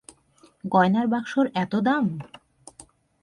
[0.63, 2.05] গয়নায় বাক্সর এত দাম?